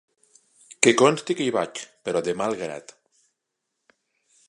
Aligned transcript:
Que 0.85 0.93
consti 1.01 1.35
que 1.41 1.47
hi 1.49 1.53
vaig, 1.57 1.83
però 2.09 2.25
de 2.29 2.37
mal 2.43 2.61
grat. 2.65 2.99